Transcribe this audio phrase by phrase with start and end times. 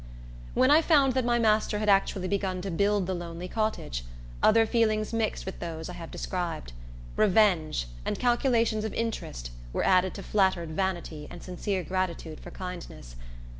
[0.55, 4.03] When I found that my master had actually begun to build the lonely cottage,
[4.41, 6.73] other feelings mixed with those I have described.
[7.15, 13.15] Revenge, and calculations of interest, were added to flattered vanity and sincere gratitude for kindness.